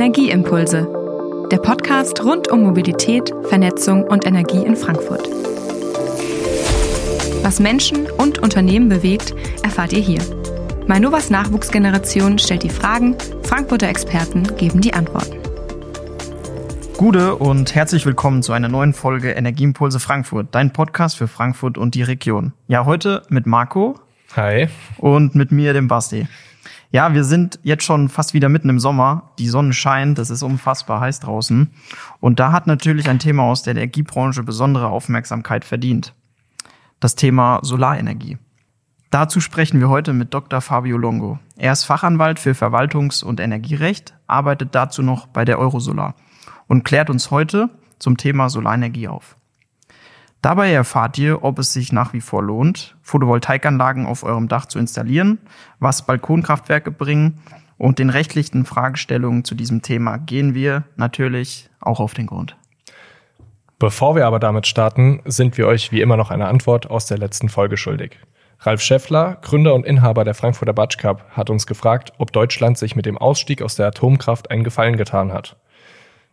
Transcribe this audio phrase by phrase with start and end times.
[0.00, 0.88] Energieimpulse,
[1.52, 5.28] der Podcast rund um Mobilität, Vernetzung und Energie in Frankfurt.
[7.42, 10.22] Was Menschen und Unternehmen bewegt, erfahrt ihr hier.
[10.86, 15.36] Mainovas Nachwuchsgeneration stellt die Fragen, Frankfurter Experten geben die Antworten.
[16.96, 21.94] Gute und herzlich willkommen zu einer neuen Folge Energieimpulse Frankfurt, dein Podcast für Frankfurt und
[21.94, 22.54] die Region.
[22.68, 24.00] Ja, heute mit Marco.
[24.34, 24.68] Hi.
[24.96, 26.26] Und mit mir, dem Basti.
[26.92, 29.30] Ja, wir sind jetzt schon fast wieder mitten im Sommer.
[29.38, 31.70] Die Sonne scheint, es ist unfassbar heiß draußen.
[32.18, 36.14] Und da hat natürlich ein Thema aus der Energiebranche besondere Aufmerksamkeit verdient.
[36.98, 38.38] Das Thema Solarenergie.
[39.10, 40.60] Dazu sprechen wir heute mit Dr.
[40.60, 41.38] Fabio Longo.
[41.56, 46.14] Er ist Fachanwalt für Verwaltungs- und Energierecht, arbeitet dazu noch bei der Eurosolar
[46.66, 49.36] und klärt uns heute zum Thema Solarenergie auf.
[50.42, 54.78] Dabei erfahrt ihr, ob es sich nach wie vor lohnt, Photovoltaikanlagen auf eurem Dach zu
[54.78, 55.38] installieren,
[55.78, 57.40] was Balkonkraftwerke bringen
[57.76, 62.56] und den rechtlichen Fragestellungen zu diesem Thema gehen wir natürlich auch auf den Grund.
[63.78, 67.16] Bevor wir aber damit starten, sind wir euch wie immer noch eine Antwort aus der
[67.16, 68.18] letzten Folge schuldig.
[68.60, 72.94] Ralf Scheffler, Gründer und Inhaber der Frankfurter Batsch Cup, hat uns gefragt, ob Deutschland sich
[72.94, 75.56] mit dem Ausstieg aus der Atomkraft einen Gefallen getan hat.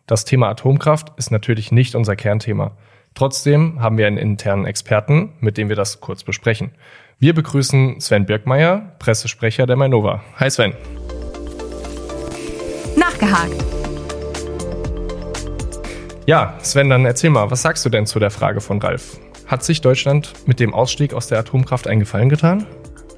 [0.08, 2.75] Das Thema Atomkraft ist natürlich nicht unser Kernthema.
[3.17, 6.69] Trotzdem haben wir einen internen Experten, mit dem wir das kurz besprechen.
[7.17, 10.21] Wir begrüßen Sven Birkmeier, Pressesprecher der Mainova.
[10.35, 10.73] Hi Sven.
[12.95, 13.55] Nachgehakt.
[16.27, 19.17] Ja, Sven, dann erzähl mal, was sagst du denn zu der Frage von Ralf?
[19.47, 22.67] Hat sich Deutschland mit dem Ausstieg aus der Atomkraft einen Gefallen getan?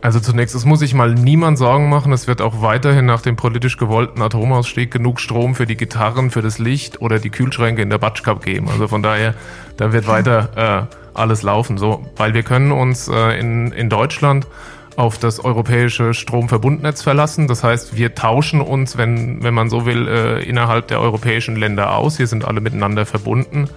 [0.02, 2.14] Also zunächst, es muss sich mal niemand Sorgen machen.
[2.14, 6.42] Es wird auch weiterhin nach dem politisch gewollten Atomausstieg genug Strom für die Gitarren, für
[6.42, 8.70] das Licht oder die Kühlschränke in der Batsch Cup geben.
[8.70, 9.34] Also von daher,
[9.76, 11.78] da wird weiter äh, alles laufen.
[11.78, 14.48] So, weil wir können uns äh, in, in Deutschland
[14.96, 17.48] auf das europäische Stromverbundnetz verlassen.
[17.48, 21.96] Das heißt, wir tauschen uns, wenn, wenn man so will, äh, innerhalb der europäischen Länder
[21.96, 22.16] aus.
[22.16, 23.70] Hier sind alle miteinander verbunden.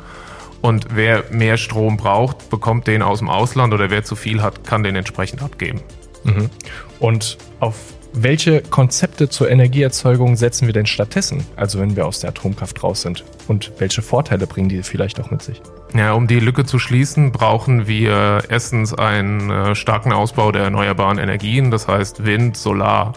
[0.60, 4.64] Und wer mehr Strom braucht, bekommt den aus dem Ausland oder wer zu viel hat,
[4.64, 5.80] kann den entsprechend abgeben.
[6.24, 6.50] Mhm.
[6.98, 7.77] Und auf
[8.14, 13.02] welche Konzepte zur Energieerzeugung setzen wir denn stattdessen, also wenn wir aus der Atomkraft raus
[13.02, 13.24] sind?
[13.48, 15.62] Und welche Vorteile bringen die vielleicht auch mit sich?
[15.94, 21.18] Ja, um die Lücke zu schließen, brauchen wir erstens einen äh, starken Ausbau der erneuerbaren
[21.18, 23.14] Energien, das heißt Wind, Solar,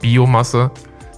[0.00, 0.70] Biomasse.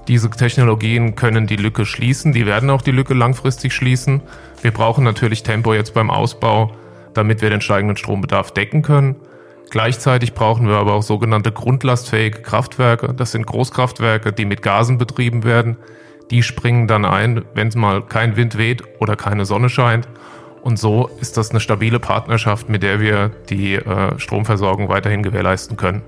[0.09, 4.23] Diese Technologien können die Lücke schließen, die werden auch die Lücke langfristig schließen.
[4.61, 6.73] Wir brauchen natürlich Tempo jetzt beim Ausbau,
[7.15, 9.17] damit wir den steigenden Strombedarf decken können.
[9.71, 13.15] Gleichzeitig brauchen wir aber auch sogenannte grundlastfähige Kraftwerke.
[13.15, 15.77] Das sind Großkraftwerke, die mit Gasen betrieben werden.
[16.31, 20.09] Die springen dann ein, wenn es mal kein Wind weht oder keine Sonne scheint.
[20.63, 25.77] Und so ist das eine stabile Partnerschaft, mit der wir die äh, Stromversorgung weiterhin gewährleisten
[25.77, 26.03] können.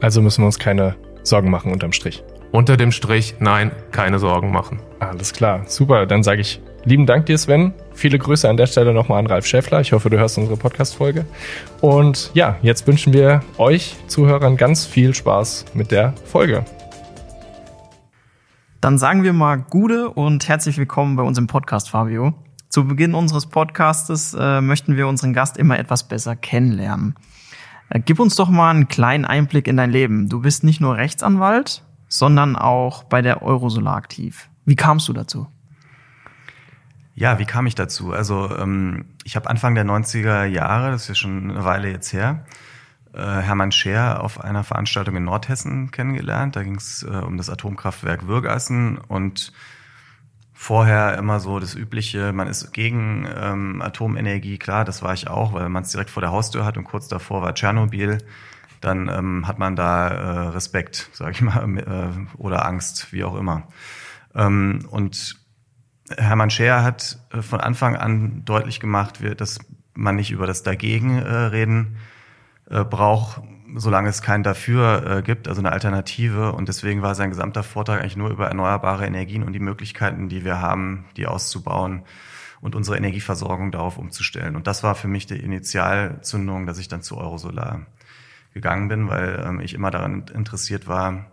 [0.00, 2.24] Also müssen wir uns keine Sorgen machen unterm Strich.
[2.52, 4.80] Unter dem Strich, nein, keine Sorgen machen.
[4.98, 6.06] Alles klar, super.
[6.06, 7.74] Dann sage ich lieben Dank dir, Sven.
[7.94, 9.80] Viele Grüße an der Stelle nochmal an Ralf Schäffler.
[9.80, 11.24] Ich hoffe, du hörst unsere Podcast-Folge.
[11.80, 16.64] Und ja, jetzt wünschen wir euch Zuhörern ganz viel Spaß mit der Folge.
[18.80, 22.34] Dann sagen wir mal Gude und herzlich willkommen bei uns im Podcast, Fabio.
[22.68, 27.14] Zu Beginn unseres Podcastes äh, möchten wir unseren Gast immer etwas besser kennenlernen.
[27.88, 30.28] Äh, gib uns doch mal einen kleinen Einblick in dein Leben.
[30.28, 34.50] Du bist nicht nur Rechtsanwalt, sondern auch bei der Eurosolar aktiv.
[34.64, 35.46] Wie kamst du dazu?
[37.14, 38.12] Ja, wie kam ich dazu?
[38.12, 42.12] Also ähm, ich habe Anfang der 90er Jahre, das ist ja schon eine Weile jetzt
[42.12, 42.44] her,
[43.12, 46.56] äh, Hermann Scher auf einer Veranstaltung in Nordhessen kennengelernt.
[46.56, 49.52] Da ging es äh, um das Atomkraftwerk Würgessen und
[50.52, 55.52] vorher immer so das Übliche, man ist gegen ähm, Atomenergie, klar, das war ich auch,
[55.52, 58.18] weil man es direkt vor der Haustür hat und kurz davor war Tschernobyl.
[58.80, 63.36] Dann ähm, hat man da äh, Respekt, sage ich mal, äh, oder Angst, wie auch
[63.36, 63.68] immer.
[64.34, 65.43] Ähm, und
[66.10, 69.58] Hermann Scheer hat äh, von Anfang an deutlich gemacht, dass
[69.94, 71.96] man nicht über das Dagegen äh, reden
[72.68, 73.42] äh, braucht,
[73.76, 76.52] solange es kein Dafür gibt, also eine Alternative.
[76.52, 80.44] Und deswegen war sein gesamter Vortrag eigentlich nur über erneuerbare Energien und die Möglichkeiten, die
[80.44, 82.04] wir haben, die auszubauen
[82.60, 84.54] und unsere Energieversorgung darauf umzustellen.
[84.54, 87.80] Und das war für mich die Initialzündung, dass ich dann zu Eurosolar
[88.52, 91.26] gegangen bin, weil ähm, ich immer daran interessiert war,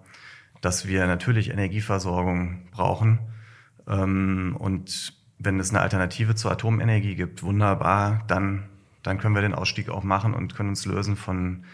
[0.62, 3.20] dass wir natürlich Energieversorgung brauchen
[4.00, 8.70] und wenn es eine Alternative zur Atomenergie gibt, wunderbar, dann,
[9.04, 11.66] dann können wir den Ausstieg auch machen und können uns lösen von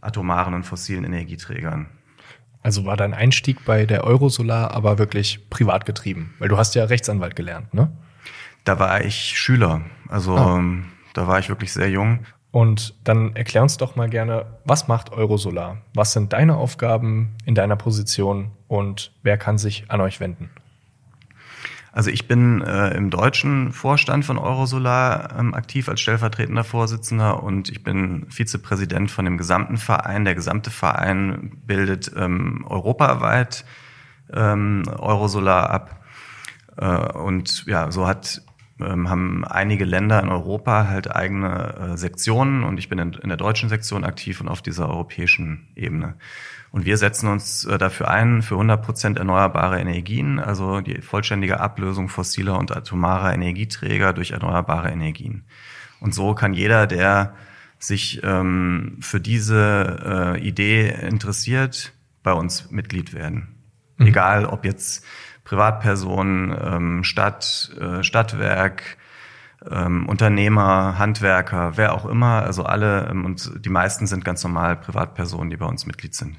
[0.00, 1.86] atomaren und fossilen Energieträgern.
[2.62, 6.34] Also war dein Einstieg bei der Eurosolar aber wirklich privat getrieben?
[6.38, 7.90] Weil du hast ja Rechtsanwalt gelernt, ne?
[8.64, 9.82] Da war ich Schüler.
[10.08, 10.58] Also ah.
[10.58, 12.20] Ähm, da war ich wirklich sehr jung.
[12.52, 15.78] Und dann erklär uns doch mal gerne, was macht Eurosolar?
[15.94, 20.50] Was sind deine Aufgaben in deiner Position und wer kann sich an euch wenden?
[21.92, 27.68] Also ich bin äh, im deutschen Vorstand von Eurosolar ähm, aktiv als stellvertretender Vorsitzender und
[27.68, 30.24] ich bin Vizepräsident von dem gesamten Verein.
[30.24, 33.64] Der gesamte Verein bildet ähm, europaweit
[34.32, 36.04] ähm, Eurosolar ab.
[36.76, 36.86] Äh,
[37.18, 38.42] und ja, so hat
[38.80, 43.28] ähm, haben einige Länder in Europa halt eigene äh, Sektionen und ich bin in, in
[43.28, 46.14] der deutschen Sektion aktiv und auf dieser europäischen Ebene.
[46.72, 51.60] Und wir setzen uns äh, dafür ein, für 100 Prozent erneuerbare Energien, also die vollständige
[51.60, 55.44] Ablösung fossiler und atomarer Energieträger durch erneuerbare Energien.
[56.00, 57.34] Und so kann jeder, der
[57.78, 63.48] sich ähm, für diese äh, Idee interessiert, bei uns Mitglied werden.
[63.96, 64.06] Mhm.
[64.06, 65.04] Egal, ob jetzt
[65.44, 68.98] Privatpersonen, ähm, Stadt, äh, Stadtwerk,
[69.68, 74.76] ähm, Unternehmer, Handwerker, wer auch immer, also alle ähm, und die meisten sind ganz normal
[74.76, 76.36] Privatpersonen, die bei uns Mitglied sind.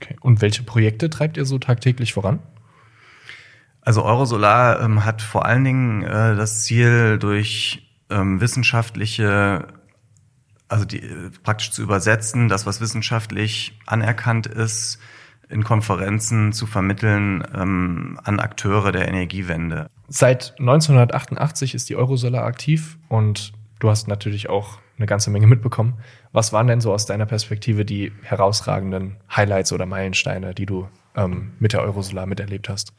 [0.00, 0.16] Okay.
[0.20, 2.40] Und welche Projekte treibt ihr so tagtäglich voran?
[3.82, 9.68] Also Eurosolar ähm, hat vor allen Dingen äh, das Ziel, durch ähm, wissenschaftliche,
[10.68, 14.98] also die äh, praktisch zu übersetzen, das, was wissenschaftlich anerkannt ist,
[15.48, 19.88] in Konferenzen zu vermitteln ähm, an Akteure der Energiewende.
[20.08, 25.94] Seit 1988 ist die Eurosolar aktiv und du hast natürlich auch eine ganze Menge mitbekommen.
[26.32, 31.52] Was waren denn so aus deiner Perspektive die herausragenden Highlights oder Meilensteine, die du ähm,
[31.58, 32.92] mit der Eurosolar miterlebt hast?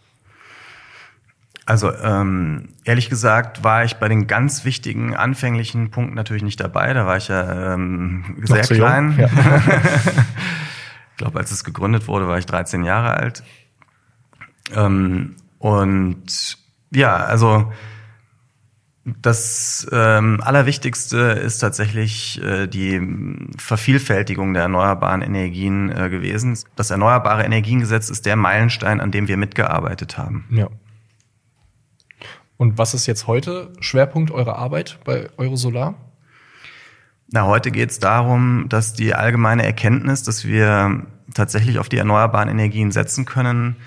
[1.65, 6.94] Also ähm, ehrlich gesagt war ich bei den ganz wichtigen anfänglichen Punkten natürlich nicht dabei.
[6.94, 9.15] Da war ich ja ähm, sehr klein.
[9.18, 9.27] Ja.
[11.12, 13.44] ich glaube, als es gegründet wurde, war ich 13 Jahre alt.
[14.75, 16.57] Ähm, und
[16.89, 17.71] ja, also
[19.03, 23.01] das ähm, Allerwichtigste ist tatsächlich äh, die
[23.57, 26.57] Vervielfältigung der erneuerbaren Energien äh, gewesen.
[26.75, 30.45] Das Erneuerbare Energiengesetz ist der Meilenstein, an dem wir mitgearbeitet haben.
[30.51, 30.68] Ja.
[32.57, 35.95] Und was ist jetzt heute Schwerpunkt eurer Arbeit bei Eurosolar?
[37.31, 42.50] Na, heute geht es darum, dass die allgemeine Erkenntnis, dass wir tatsächlich auf die erneuerbaren
[42.50, 43.77] Energien setzen können,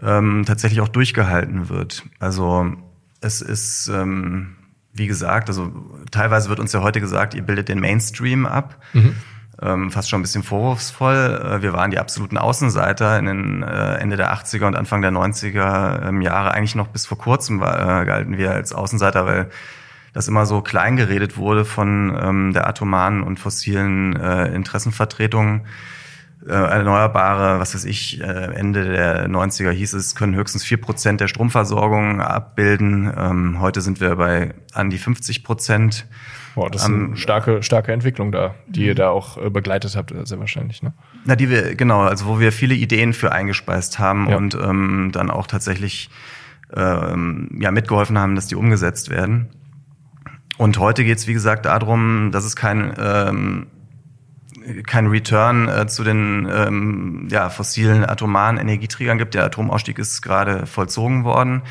[0.00, 2.04] ähm, tatsächlich auch durchgehalten wird.
[2.20, 2.76] Also
[3.22, 4.56] es ist, ähm,
[4.92, 5.72] wie gesagt, also
[6.10, 8.82] teilweise wird uns ja heute gesagt, ihr bildet den Mainstream ab.
[8.92, 9.16] Mhm.
[9.60, 11.40] Ähm, fast schon ein bisschen vorwurfsvoll.
[11.40, 15.12] Äh, wir waren die absoluten Außenseiter in den äh, Ende der 80er und Anfang der
[15.12, 16.52] 90er ähm, Jahre.
[16.52, 19.50] Eigentlich noch bis vor kurzem war, äh, galten wir als Außenseiter, weil
[20.12, 25.64] das immer so klein geredet wurde von ähm, der atomaren und fossilen äh, Interessenvertretung
[26.46, 31.20] äh, erneuerbare, was weiß ich, äh, Ende der 90er hieß es, können höchstens vier Prozent
[31.20, 33.12] der Stromversorgung abbilden.
[33.16, 36.06] Ähm, heute sind wir bei an die 50 Prozent.
[36.54, 40.12] Boah, das ist eine starke, starke Entwicklung da, die ihr da auch äh, begleitet habt,
[40.24, 40.92] sehr wahrscheinlich, ne?
[41.24, 44.36] Na, die wir, genau, also wo wir viele Ideen für eingespeist haben ja.
[44.36, 46.10] und ähm, dann auch tatsächlich
[46.74, 49.48] ähm, ja, mitgeholfen haben, dass die umgesetzt werden.
[50.58, 53.66] Und heute geht's wie gesagt, darum, dass es kein ähm,
[54.86, 59.34] kein Return äh, zu den ähm, ja, fossilen atomaren Energieträgern gibt.
[59.34, 61.62] Der Atomausstieg ist gerade vollzogen worden.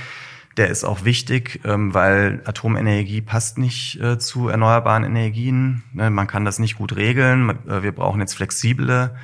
[0.58, 5.84] Der ist auch wichtig, ähm, weil Atomenergie passt nicht äh, zu erneuerbaren Energien.
[5.94, 7.50] Ne, man kann das nicht gut regeln.
[7.68, 9.16] Äh, wir brauchen jetzt flexible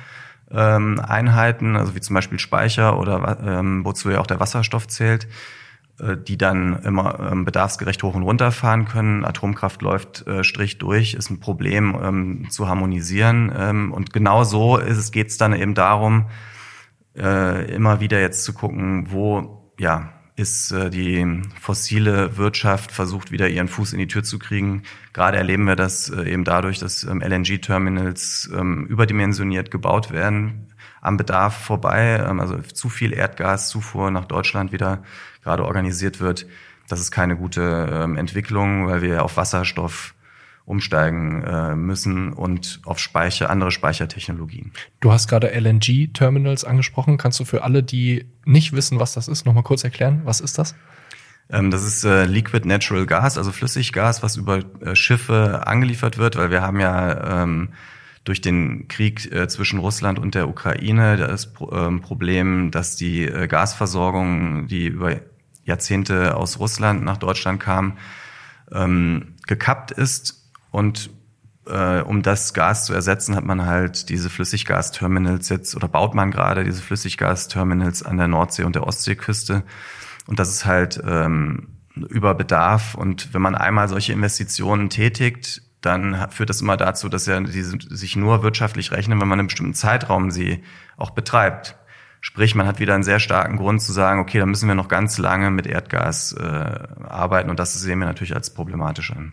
[0.50, 5.28] ähm, Einheiten, also wie zum Beispiel Speicher oder ähm, wozu ja auch der Wasserstoff zählt.
[6.00, 9.24] Äh, die dann immer ähm, bedarfsgerecht hoch und runter fahren können.
[9.24, 13.52] Atomkraft läuft äh, Strich durch, ist ein Problem ähm, zu harmonisieren.
[13.56, 14.78] Ähm, und genau so
[15.10, 16.26] geht es dann eben darum,
[17.16, 23.66] äh, immer wieder jetzt zu gucken, wo ja ist die fossile Wirtschaft versucht wieder ihren
[23.66, 24.84] Fuß in die Tür zu kriegen.
[25.12, 28.48] Gerade erleben wir das eben dadurch, dass LNG-Terminals
[28.86, 30.68] überdimensioniert gebaut werden,
[31.00, 35.02] am Bedarf vorbei, also zu viel Erdgaszufuhr nach Deutschland wieder
[35.48, 36.46] gerade organisiert wird.
[36.88, 40.14] Das ist keine gute ähm, Entwicklung, weil wir auf Wasserstoff
[40.66, 44.72] umsteigen äh, müssen und auf Speicher, andere Speichertechnologien.
[45.00, 47.16] Du hast gerade LNG-Terminals angesprochen.
[47.16, 50.20] Kannst du für alle, die nicht wissen, was das ist, nochmal kurz erklären?
[50.24, 50.74] Was ist das?
[51.50, 56.36] Ähm, das ist äh, Liquid Natural Gas, also Flüssiggas, was über äh, Schiffe angeliefert wird,
[56.36, 57.70] weil wir haben ja ähm,
[58.24, 63.24] durch den Krieg äh, zwischen Russland und der Ukraine das Pro ähm, Problem, dass die
[63.24, 65.16] äh, Gasversorgung, die über
[65.68, 67.98] Jahrzehnte aus Russland nach Deutschland kam,
[68.72, 71.10] ähm, gekappt ist und
[71.66, 76.30] äh, um das Gas zu ersetzen, hat man halt diese Flüssiggasterminals jetzt oder baut man
[76.30, 79.62] gerade diese Flüssiggasterminals an der Nordsee und der Ostseeküste.
[80.26, 82.94] Und das ist halt ähm, über Bedarf.
[82.94, 87.78] Und wenn man einmal solche Investitionen tätigt, dann führt das immer dazu, dass ja diese
[87.88, 90.62] sich nur wirtschaftlich rechnen, wenn man einen bestimmten Zeitraum sie
[90.96, 91.76] auch betreibt.
[92.20, 94.88] Sprich, man hat wieder einen sehr starken Grund zu sagen, okay, da müssen wir noch
[94.88, 99.32] ganz lange mit Erdgas äh, arbeiten und das sehen wir natürlich als problematisch an.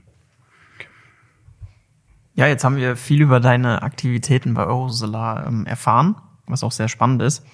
[2.35, 6.15] Ja, jetzt haben wir viel über deine Aktivitäten bei Eurosolar ähm, erfahren,
[6.47, 7.45] was auch sehr spannend ist.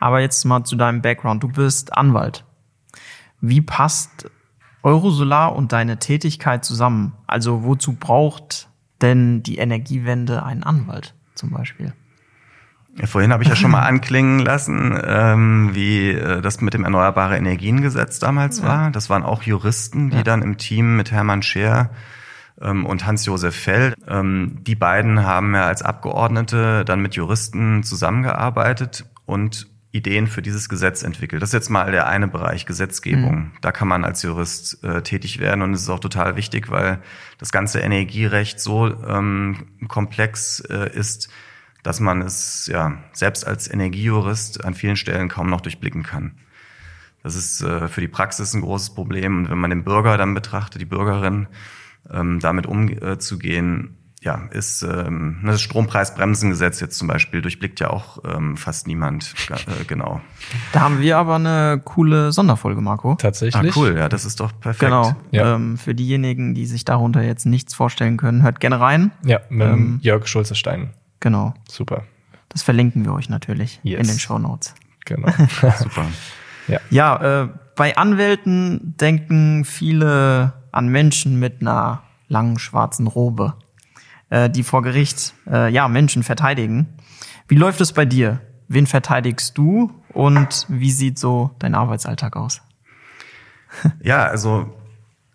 [0.00, 1.42] Aber jetzt mal zu deinem Background.
[1.42, 2.44] Du bist Anwalt.
[3.40, 4.30] Wie passt
[4.82, 7.12] Eurosolar und deine Tätigkeit zusammen?
[7.26, 8.68] Also wozu braucht
[9.02, 11.92] denn die Energiewende einen Anwalt zum Beispiel?
[13.04, 17.36] Vorhin habe ich ja schon mal anklingen lassen, ähm, wie äh, das mit dem Erneuerbare
[17.36, 18.64] Energiengesetz damals ja.
[18.64, 18.90] war.
[18.90, 20.22] Das waren auch Juristen, die ja.
[20.22, 21.90] dann im Team mit Hermann Scheer
[22.60, 29.06] ähm, und Hans-Josef Fell, ähm, die beiden haben ja als Abgeordnete dann mit Juristen zusammengearbeitet
[29.26, 31.42] und Ideen für dieses Gesetz entwickelt.
[31.42, 33.34] Das ist jetzt mal der eine Bereich Gesetzgebung.
[33.34, 33.52] Mhm.
[33.60, 36.98] Da kann man als Jurist äh, tätig werden und es ist auch total wichtig, weil
[37.36, 41.28] das ganze Energierecht so ähm, komplex äh, ist,
[41.82, 46.32] dass man es ja selbst als Energiejurist an vielen Stellen kaum noch durchblicken kann.
[47.22, 50.34] Das ist äh, für die Praxis ein großes Problem und wenn man den Bürger dann
[50.34, 51.46] betrachtet, die Bürgerin,
[52.10, 58.56] ähm, damit umzugehen, ja, ist ähm, das Strompreisbremsengesetz jetzt zum Beispiel durchblickt ja auch ähm,
[58.56, 60.20] fast niemand äh, genau.
[60.72, 63.16] Da haben wir aber eine coole Sonderfolge, Marco.
[63.16, 63.72] Tatsächlich.
[63.72, 64.80] Ah, cool, ja, das ist doch perfekt.
[64.80, 65.16] Genau.
[65.32, 65.56] Ja.
[65.56, 69.10] Ähm, für diejenigen, die sich darunter jetzt nichts vorstellen können, hört gerne rein.
[69.24, 70.90] Ja, mit ähm, Jörg Schulze-Stein.
[71.22, 71.54] Genau.
[71.68, 72.04] Super.
[72.50, 74.00] Das verlinken wir euch natürlich yes.
[74.00, 74.74] in den Show Notes.
[75.06, 75.32] Genau.
[75.78, 76.06] Super.
[76.68, 83.54] Ja, ja äh, bei Anwälten denken viele an Menschen mit einer langen schwarzen Robe
[84.32, 86.88] äh, die vor Gericht äh, ja Menschen verteidigen.
[87.48, 88.40] Wie läuft es bei dir?
[88.66, 92.62] Wen verteidigst du und wie sieht so dein Arbeitsalltag aus?
[94.02, 94.72] Ja, also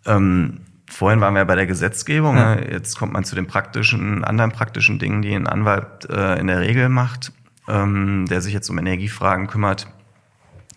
[0.04, 2.36] ähm, vorhin waren wir bei der Gesetzgebung.
[2.36, 2.56] Ja.
[2.56, 2.70] Ne?
[2.70, 6.60] Jetzt kommt man zu den praktischen, anderen praktischen Dingen, die ein Anwalt äh, in der
[6.60, 7.32] Regel macht,
[7.68, 9.88] ähm, der sich jetzt um Energiefragen kümmert.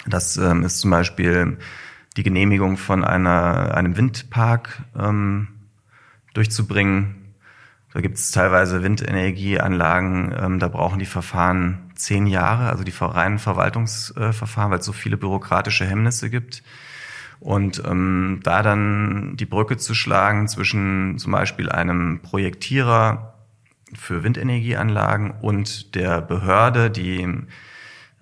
[0.06, 1.58] Das ähm, ist zum Beispiel
[2.18, 5.48] die Genehmigung von einer, einem Windpark ähm,
[6.34, 7.34] durchzubringen.
[7.94, 13.38] Da gibt es teilweise Windenergieanlagen, ähm, da brauchen die Verfahren zehn Jahre, also die reinen
[13.38, 16.64] Verwaltungsverfahren, weil es so viele bürokratische Hemmnisse gibt.
[17.42, 23.34] Und ähm, da dann die Brücke zu schlagen zwischen zum Beispiel einem Projektierer
[23.96, 27.28] für Windenergieanlagen und der Behörde, die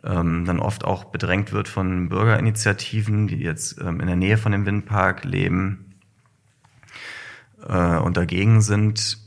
[0.05, 4.53] ähm, dann oft auch bedrängt wird von Bürgerinitiativen, die jetzt ähm, in der Nähe von
[4.53, 5.95] dem Windpark leben
[7.67, 9.17] äh, und dagegen sind,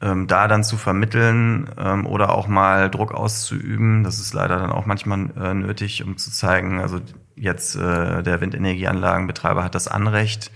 [0.00, 4.02] ähm, da dann zu vermitteln ähm, oder auch mal Druck auszuüben.
[4.02, 7.00] Das ist leider dann auch manchmal äh, nötig, um zu zeigen, also
[7.36, 10.50] jetzt äh, der Windenergieanlagenbetreiber hat das Anrecht,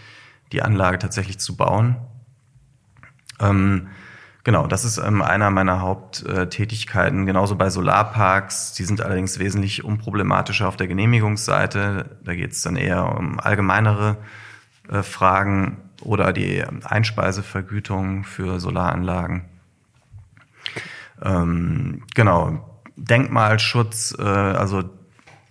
[0.52, 1.96] die Anlage tatsächlich zu bauen.
[3.38, 3.88] Ähm,
[4.42, 7.26] genau, das ist ähm, einer meiner Haupttätigkeiten.
[7.26, 12.18] Genauso bei Solarparks, die sind allerdings wesentlich unproblematischer auf der Genehmigungsseite.
[12.24, 14.16] Da geht es dann eher um allgemeinere
[14.88, 19.44] äh, Fragen oder die Einspeisevergütung für Solaranlagen.
[21.22, 24.82] Ähm, genau, Denkmalschutz, äh, also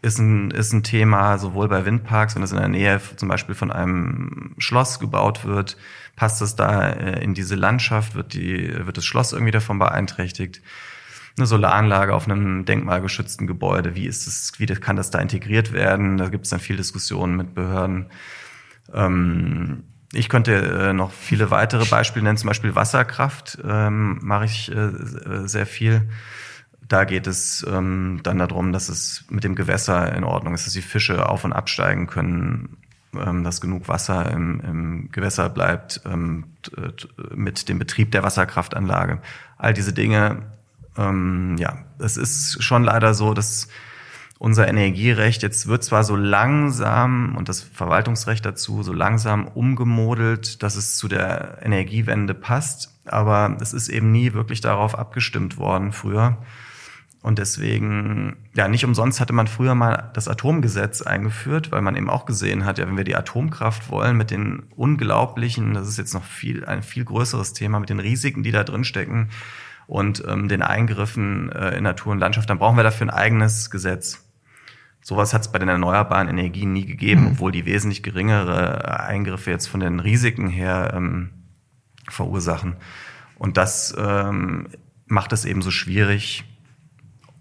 [0.02, 3.56] ist ein, ist ein Thema sowohl bei Windparks, wenn es in der Nähe zum Beispiel
[3.56, 5.78] von einem Schloss gebaut wird,
[6.16, 10.62] passt es da äh, in diese Landschaft, wird, die, wird das Schloss irgendwie davon beeinträchtigt?
[11.38, 16.18] Eine Solaranlage auf einem denkmalgeschützten Gebäude, wie ist es, wie kann das da integriert werden?
[16.18, 18.08] Da gibt es dann viel Diskussionen mit Behörden.
[18.94, 24.72] Ähm, ich könnte äh, noch viele weitere Beispiele nennen, zum Beispiel Wasserkraft ähm, mache ich
[24.72, 24.90] äh,
[25.46, 26.10] sehr viel.
[26.90, 30.74] Da geht es ähm, dann darum, dass es mit dem Gewässer in Ordnung ist, dass
[30.74, 32.78] die Fische auf und absteigen können,
[33.14, 36.46] ähm, dass genug Wasser im, im Gewässer bleibt ähm,
[37.34, 39.22] mit dem Betrieb der Wasserkraftanlage.
[39.58, 40.48] All diese Dinge,
[40.98, 43.68] ähm, ja, es ist schon leider so, dass
[44.40, 50.76] unser Energierecht jetzt wird zwar so langsam und das Verwaltungsrecht dazu so langsam umgemodelt, dass
[50.76, 56.38] es zu der Energiewende passt, aber es ist eben nie wirklich darauf abgestimmt worden früher.
[57.22, 62.10] Und deswegen, ja, nicht umsonst hatte man früher mal das Atomgesetz eingeführt, weil man eben
[62.10, 66.14] auch gesehen hat, ja, wenn wir die Atomkraft wollen mit den unglaublichen, das ist jetzt
[66.14, 69.30] noch viel, ein viel größeres Thema, mit den Risiken, die da drin stecken
[69.86, 73.70] und ähm, den Eingriffen äh, in Natur und Landschaft, dann brauchen wir dafür ein eigenes
[73.70, 74.26] Gesetz.
[75.02, 77.28] Sowas hat es bei den erneuerbaren Energien nie gegeben, mhm.
[77.32, 81.32] obwohl die wesentlich geringere Eingriffe jetzt von den Risiken her ähm,
[82.08, 82.78] verursachen.
[83.38, 84.70] Und das ähm,
[85.06, 86.46] macht es eben so schwierig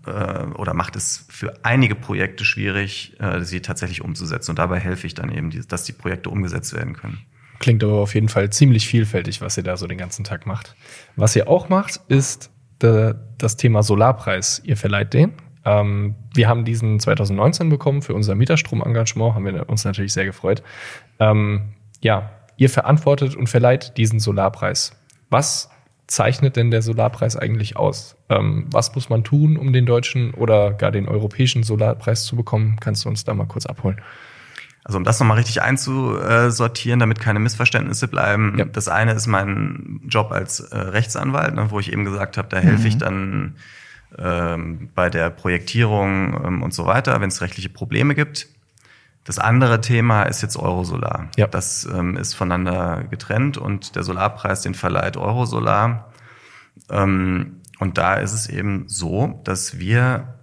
[0.08, 4.52] äh, oder macht es für einige Projekte schwierig, äh, sie tatsächlich umzusetzen.
[4.52, 7.18] Und dabei helfe ich dann eben, dass die Projekte umgesetzt werden können.
[7.58, 10.76] Klingt aber auf jeden Fall ziemlich vielfältig, was ihr da so den ganzen Tag macht.
[11.16, 14.62] Was ihr auch macht, ist das Thema Solarpreis.
[14.64, 15.32] Ihr verleiht den
[15.64, 20.62] Ähm, wir haben diesen 2019 bekommen für unser Mieterstromengagement, haben wir uns natürlich sehr gefreut.
[21.18, 24.92] Ähm, ja, ihr verantwortet und verleiht diesen Solarpreis.
[25.30, 25.68] Was
[26.08, 28.16] zeichnet denn der Solarpreis eigentlich aus?
[28.28, 32.76] Ähm, was muss man tun, um den deutschen oder gar den europäischen Solarpreis zu bekommen?
[32.80, 34.00] Kannst du uns da mal kurz abholen?
[34.84, 38.56] Also um das nochmal richtig einzusortieren, damit keine Missverständnisse bleiben.
[38.58, 38.64] Ja.
[38.64, 42.56] Das eine ist mein Job als äh, Rechtsanwalt, ne, wo ich eben gesagt habe, da
[42.56, 42.86] helfe mhm.
[42.86, 43.56] ich dann
[44.16, 48.48] ähm, bei der Projektierung ähm, und so weiter, wenn es rechtliche Probleme gibt.
[49.28, 51.28] Das andere Thema ist jetzt Eurosolar.
[51.36, 51.46] Ja.
[51.46, 56.10] Das ähm, ist voneinander getrennt und der Solarpreis, den verleiht Eurosolar.
[56.88, 60.38] Ähm, und da ist es eben so, dass wir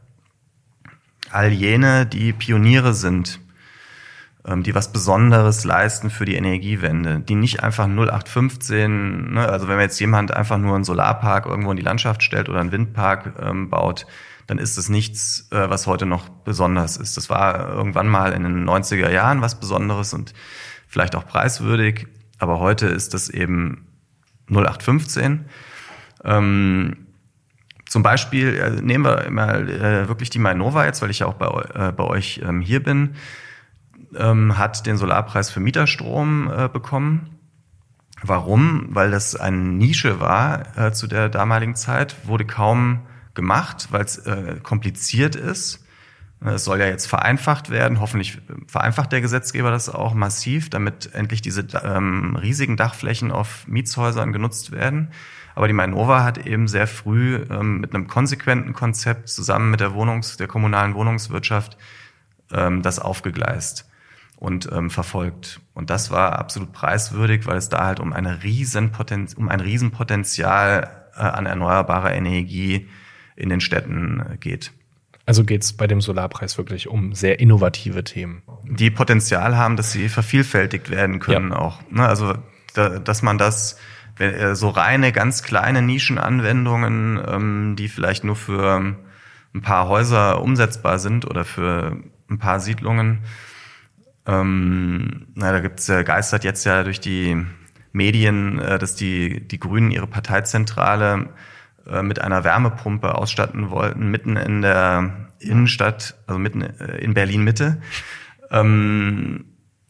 [1.32, 3.40] all jene, die Pioniere sind,
[4.46, 9.78] ähm, die was Besonderes leisten für die Energiewende, die nicht einfach 0815, ne, also wenn
[9.78, 13.34] man jetzt jemand einfach nur einen Solarpark irgendwo in die Landschaft stellt oder einen Windpark
[13.42, 14.06] ähm, baut,
[14.48, 17.18] dann ist es nichts, äh, was heute noch besonders ist.
[17.18, 20.34] Das war irgendwann mal in den 90er Jahren was Besonderes und
[20.88, 23.88] vielleicht auch preiswürdig, aber heute ist das eben
[24.50, 25.46] 0815.
[26.24, 27.06] Ähm,
[27.88, 31.36] zum Beispiel äh, nehmen wir mal äh, wirklich die Mainova jetzt, weil ich ja auch
[31.36, 33.16] bei, äh, bei euch ähm, hier bin,
[34.16, 37.40] ähm, hat den Solarpreis für Mieterstrom äh, bekommen.
[38.22, 38.88] Warum?
[38.90, 43.02] Weil das eine Nische war äh, zu der damaligen Zeit, wurde kaum
[43.36, 45.86] gemacht, weil es äh, kompliziert ist.
[46.42, 48.00] Es soll ja jetzt vereinfacht werden.
[48.00, 54.32] Hoffentlich vereinfacht der Gesetzgeber das auch massiv, damit endlich diese ähm, riesigen Dachflächen auf Mietshäusern
[54.34, 55.12] genutzt werden.
[55.56, 59.94] Aber die Mainova hat eben sehr früh ähm, mit einem konsequenten Konzept zusammen mit der
[59.94, 61.78] Wohnungs-, der kommunalen Wohnungswirtschaft
[62.52, 63.90] ähm, das aufgegleist
[64.38, 65.62] und ähm, verfolgt.
[65.74, 70.92] Und das war absolut preiswürdig, weil es da halt um eine Riesenpoten um ein Riesenpotenzial
[71.16, 72.90] äh, an erneuerbarer Energie
[73.36, 74.72] in den Städten äh, geht.
[75.26, 78.44] Also geht es bei dem Solarpreis wirklich um sehr innovative Themen.
[78.64, 81.58] Die Potenzial haben, dass sie vervielfältigt werden können ja.
[81.58, 81.82] auch.
[81.90, 82.08] Ne?
[82.08, 82.36] Also
[82.76, 83.80] da, dass man das
[84.20, 88.96] äh, so reine, ganz kleine Nischenanwendungen, ähm, die vielleicht nur für
[89.54, 91.98] ein paar Häuser umsetzbar sind oder für
[92.30, 93.24] ein paar Siedlungen.
[94.28, 97.36] Ähm, na, da gibt's ja, geistert jetzt ja durch die
[97.94, 101.55] Medien, äh, dass die, die Grünen ihre Parteizentrale äh,
[102.02, 107.82] mit einer Wärmepumpe ausstatten wollten, mitten in der Innenstadt, also mitten äh, in Berlin Mitte,
[108.52, 109.46] ähm,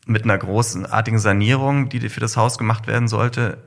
[0.06, 3.58] mit einer großartigen Sanierung, die für das Haus gemacht werden sollte.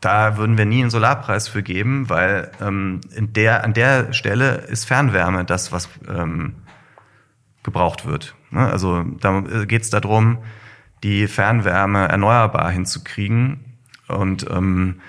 [0.00, 4.54] Da würden wir nie einen Solarpreis für geben, weil ähm, in der, an der Stelle
[4.54, 6.54] ist Fernwärme das, was ähm,
[7.62, 8.34] gebraucht wird.
[8.50, 8.66] Ne?
[8.66, 10.38] Also da geht es darum,
[11.02, 13.78] die Fernwärme erneuerbar hinzukriegen.
[14.08, 15.00] Und ähm,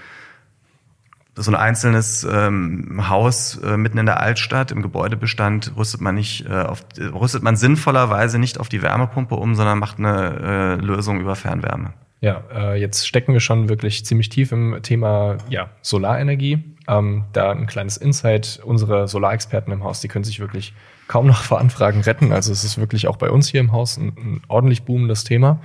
[1.35, 6.45] so ein einzelnes ähm, Haus äh, mitten in der Altstadt im Gebäudebestand rüstet man nicht
[6.45, 11.21] äh, auf, rüstet man sinnvollerweise nicht auf die Wärmepumpe um, sondern macht eine äh, Lösung
[11.21, 11.93] über Fernwärme.
[12.19, 16.63] Ja, äh, jetzt stecken wir schon wirklich ziemlich tief im Thema ja, Solarenergie.
[16.87, 18.59] Ähm, da ein kleines Insight.
[18.63, 20.73] Unsere Solarexperten im Haus, die können sich wirklich
[21.07, 22.31] kaum noch vor Anfragen retten.
[22.31, 25.61] Also es ist wirklich auch bei uns hier im Haus ein, ein ordentlich boomendes Thema.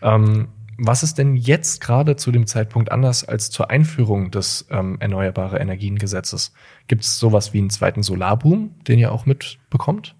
[0.00, 0.48] Ähm,
[0.80, 5.58] was ist denn jetzt gerade zu dem Zeitpunkt anders als zur Einführung des ähm, Erneuerbare
[5.58, 6.52] Energiengesetzes?
[6.86, 10.14] Gibt es sowas wie einen zweiten Solarboom, den ihr auch mitbekommt?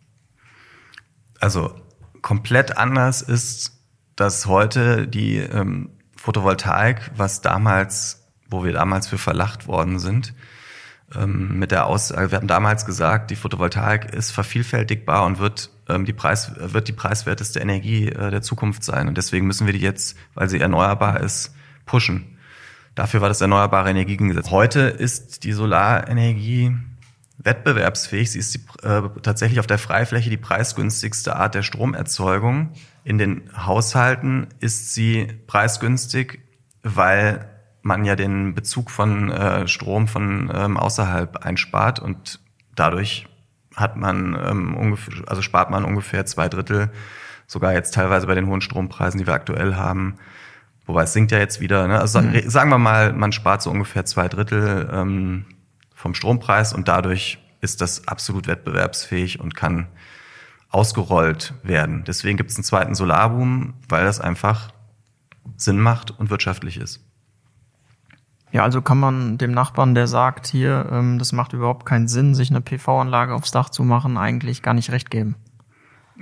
[1.38, 1.74] Also
[2.22, 3.84] komplett anders ist,
[4.16, 10.34] dass heute die ähm, Photovoltaik, was damals, wo wir damals für verlacht worden sind,
[11.16, 16.12] mit der Aussage, wir hatten damals gesagt, die Photovoltaik ist vervielfältigbar und wird ähm, die
[16.12, 20.16] Preis wird die preiswerteste Energie äh, der Zukunft sein und deswegen müssen wir die jetzt,
[20.34, 21.54] weil sie erneuerbar ist,
[21.86, 22.38] pushen.
[22.94, 24.50] Dafür war das erneuerbare Energiegesetz.
[24.50, 26.76] Heute ist die Solarenergie
[27.38, 28.32] wettbewerbsfähig.
[28.32, 32.72] Sie ist die, äh, tatsächlich auf der Freifläche die preisgünstigste Art der Stromerzeugung.
[33.04, 36.40] In den Haushalten ist sie preisgünstig,
[36.82, 37.48] weil
[37.88, 42.38] man ja den Bezug von äh, Strom von ähm, außerhalb einspart und
[42.76, 43.26] dadurch
[43.74, 46.90] hat man ähm, ungefähr, also spart man ungefähr zwei Drittel,
[47.46, 50.16] sogar jetzt teilweise bei den hohen Strompreisen, die wir aktuell haben.
[50.86, 51.88] Wobei es sinkt ja jetzt wieder.
[51.88, 51.98] Ne?
[51.98, 52.48] Also mhm.
[52.48, 55.46] sagen wir mal, man spart so ungefähr zwei Drittel ähm,
[55.94, 59.88] vom Strompreis und dadurch ist das absolut wettbewerbsfähig und kann
[60.70, 62.04] ausgerollt werden.
[62.06, 64.70] Deswegen gibt es einen zweiten Solarboom, weil das einfach
[65.56, 67.07] Sinn macht und wirtschaftlich ist.
[68.50, 72.34] Ja, also kann man dem Nachbarn, der sagt, hier, ähm, das macht überhaupt keinen Sinn,
[72.34, 75.36] sich eine PV-Anlage aufs Dach zu machen, eigentlich gar nicht recht geben.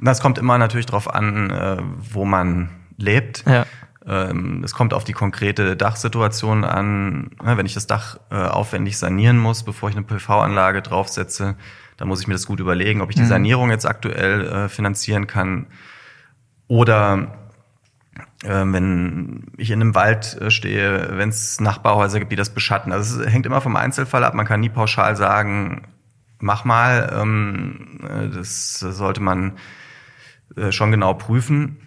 [0.02, 1.76] Das kommt immer natürlich darauf an, äh,
[2.12, 3.44] wo man lebt.
[3.46, 3.64] Ja.
[4.04, 7.30] Ähm, es kommt auf die konkrete Dachsituation an.
[7.42, 11.56] Wenn ich das Dach äh, aufwendig sanieren muss, bevor ich eine PV-Anlage draufsetze,
[11.98, 13.28] Da muss ich mir das gut überlegen, ob ich die Mhm.
[13.28, 15.66] Sanierung jetzt aktuell äh, finanzieren kann
[16.68, 17.45] oder
[18.42, 22.92] wenn ich in einem Wald äh, stehe, wenn es Nachbarhäuser gibt, die das beschatten.
[22.92, 24.34] Also es hängt immer vom Einzelfall ab.
[24.34, 25.82] Man kann nie pauschal sagen,
[26.38, 27.12] mach mal.
[27.18, 29.52] Ähm, äh, das sollte man
[30.56, 31.78] äh, schon genau prüfen.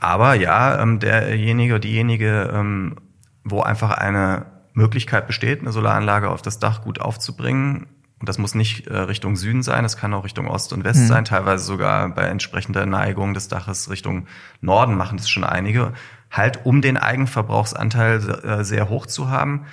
[0.00, 2.96] Aber ja, ähm, derjenige oder diejenige, ähm,
[3.44, 7.86] wo einfach eine Möglichkeit besteht, eine Solaranlage auf das Dach gut aufzubringen,
[8.20, 11.00] und das muss nicht äh, Richtung Süden sein, das kann auch Richtung Ost und West
[11.00, 11.06] Mhm.
[11.06, 14.26] sein, teilweise sogar bei entsprechender Neigung des Daches Richtung
[14.60, 15.94] Norden machen das schon einige,
[16.30, 19.66] halt um den Eigenverbrauchsanteil äh, sehr hoch zu haben,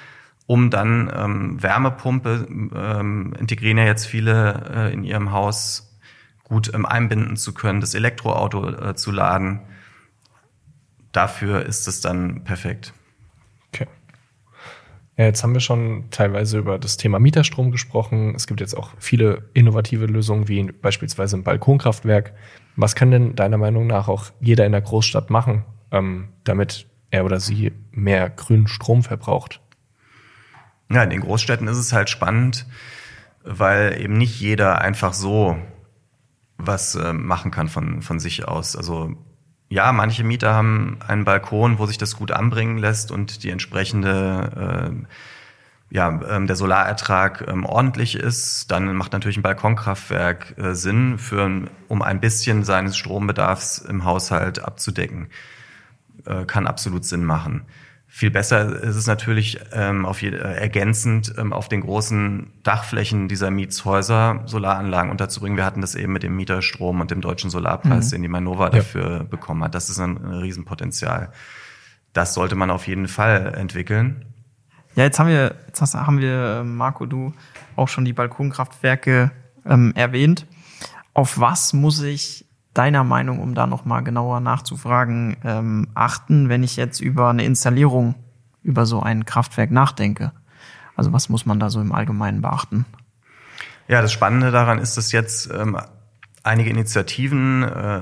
[0.46, 6.00] um dann ähm, Wärmepumpe, ähm, integrieren ja jetzt viele äh, in ihrem Haus
[6.46, 9.60] gut ähm, einbinden zu können, das Elektroauto äh, zu laden.
[11.12, 12.94] Dafür ist es dann perfekt.
[13.74, 13.88] Okay.
[15.18, 18.36] Ja, jetzt haben wir schon teilweise über das Thema Mieterstrom gesprochen.
[18.36, 22.34] Es gibt jetzt auch viele innovative Lösungen, wie beispielsweise ein Balkonkraftwerk.
[22.76, 27.26] Was kann denn deiner Meinung nach auch jeder in der Großstadt machen, ähm, damit er
[27.26, 29.60] oder sie mehr grünen Strom verbraucht?
[30.92, 32.68] Ja, in den Großstädten ist es halt spannend,
[33.44, 35.58] weil eben nicht jeder einfach so
[36.58, 38.76] was äh, machen kann von, von sich aus.
[38.76, 39.16] Also
[39.70, 44.94] ja, manche Mieter haben einen Balkon, wo sich das gut anbringen lässt und die entsprechende,
[45.90, 48.72] äh, ja, ähm, der Solarertrag ähm, ordentlich ist.
[48.72, 54.64] Dann macht natürlich ein Balkonkraftwerk äh, Sinn, für, um ein bisschen seines Strombedarfs im Haushalt
[54.64, 55.30] abzudecken.
[56.26, 57.66] Äh, kann absolut Sinn machen.
[58.18, 63.28] Viel besser ist es natürlich ähm, auf je, äh, ergänzend ähm, auf den großen Dachflächen
[63.28, 65.56] dieser Mietshäuser Solaranlagen unterzubringen.
[65.56, 68.16] Wir hatten das eben mit dem Mieterstrom und dem deutschen Solarpreis, Mhm.
[68.16, 69.76] den die Manova dafür bekommen hat.
[69.76, 71.32] Das ist ein, ein Riesenpotenzial.
[72.14, 74.26] Das sollte man auf jeden Fall entwickeln.
[74.96, 77.36] Ja, jetzt haben wir, jetzt hast, haben wir, äh, Marco, du
[77.76, 79.30] auch schon die Balkonkraftwerke
[79.64, 80.48] ähm, erwähnt.
[81.14, 82.47] Auf was muss ich
[82.78, 88.16] deiner Meinung, um da nochmal genauer nachzufragen, ähm, achten, wenn ich jetzt über eine Installierung
[88.64, 90.32] über so ein Kraftwerk nachdenke?
[90.96, 92.86] Also was muss man da so im Allgemeinen beachten?
[93.88, 95.78] Ja, das Spannende daran ist, dass jetzt ähm,
[96.44, 98.02] einige Initiativen, äh,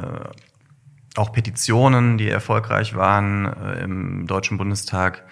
[1.15, 5.23] auch Petitionen, die erfolgreich waren äh, im Deutschen Bundestag,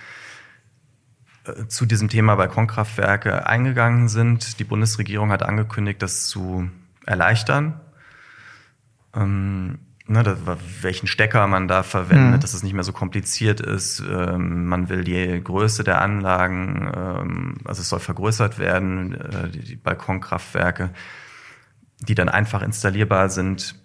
[1.46, 4.60] äh, zu diesem Thema Balkonkraftwerke eingegangen sind.
[4.60, 6.70] Die Bundesregierung hat angekündigt, das zu
[7.06, 7.82] erleichtern.
[9.16, 10.38] Ähm, ne, das,
[10.82, 12.40] welchen Stecker man da verwendet, Mhm.
[12.40, 14.00] dass es nicht mehr so kompliziert ist.
[14.02, 19.64] Ähm, man will die Größe der Anlagen, ähm, also es soll vergrößert werden, äh, die,
[19.64, 20.90] die Balkonkraftwerke,
[22.02, 23.76] die dann einfach installierbar sind,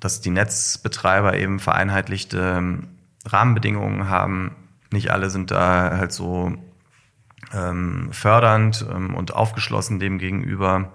[0.00, 2.88] dass die Netzbetreiber eben vereinheitlichte ähm,
[3.26, 4.56] Rahmenbedingungen haben.
[4.90, 6.54] Nicht alle sind da halt so
[7.52, 10.92] ähm, fördernd ähm, und aufgeschlossen dem gegenüber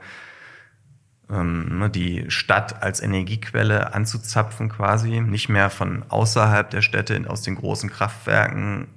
[1.89, 7.89] die Stadt als Energiequelle anzuzapfen quasi, nicht mehr von außerhalb der Städte aus den großen
[7.89, 8.87] Kraftwerken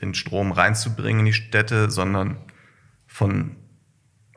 [0.00, 2.36] den Strom reinzubringen in die Städte, sondern
[3.06, 3.56] von,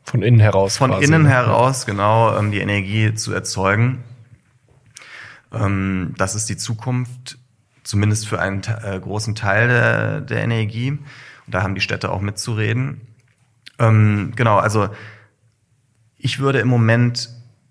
[0.04, 0.78] Von innen heraus.
[0.78, 1.30] von quasi, innen ne?
[1.30, 4.04] heraus genau ähm, die Energie zu erzeugen.
[5.52, 7.38] Ähm, das ist die Zukunft,
[7.84, 10.92] zumindest für einen äh, großen Teil der, der Energie.
[10.92, 11.02] Und
[11.48, 13.02] da haben die Städte auch mitzureden.
[13.80, 14.90] Ähm, genau, also
[16.18, 17.30] ich würde im Moment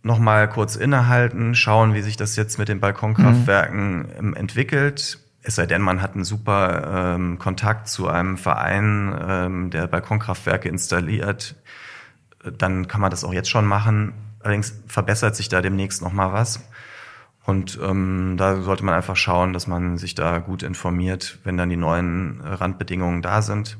[0.08, 5.18] noch mal kurz innehalten, schauen, wie sich das jetzt mit den Balkonkraftwerken ähm, entwickelt.
[5.42, 10.68] Es sei denn, man hat einen super ähm, Kontakt zu einem Verein, ähm, der Balkonkraftwerke
[10.68, 11.56] installiert.
[12.56, 14.14] Dann kann man das auch jetzt schon machen.
[14.40, 16.66] Allerdings verbessert sich da demnächst noch mal was.
[17.44, 21.68] Und ähm, da sollte man einfach schauen, dass man sich da gut informiert, wenn dann
[21.68, 23.76] die neuen Randbedingungen da sind.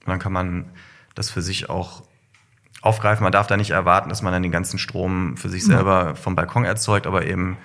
[0.00, 0.70] Und dann kann man
[1.14, 2.02] das für sich auch
[2.82, 3.22] aufgreifen.
[3.24, 6.34] Man darf da nicht erwarten, dass man dann den ganzen Strom für sich selber vom
[6.36, 7.56] Balkon erzeugt, aber eben